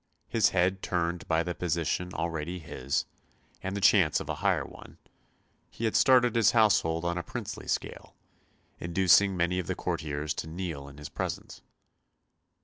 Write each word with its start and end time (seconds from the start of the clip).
His 0.27 0.49
head 0.49 0.81
turned 0.81 1.27
by 1.27 1.43
the 1.43 1.53
position 1.53 2.11
already 2.15 2.57
his, 2.57 3.05
and 3.61 3.77
the 3.77 3.79
chance 3.81 4.19
of 4.19 4.29
a 4.29 4.35
higher 4.41 4.65
one, 4.65 4.97
he 5.69 5.85
had 5.85 5.95
started 5.95 6.35
his 6.35 6.53
household 6.53 7.05
on 7.05 7.19
a 7.19 7.23
princely 7.23 7.67
scale, 7.67 8.15
inducing 8.79 9.37
many 9.37 9.59
of 9.59 9.67
the 9.67 9.75
courtiers 9.75 10.33
to 10.41 10.47
kneel 10.47 10.87
in 10.89 10.97
his 10.97 11.09
presence. 11.09 11.61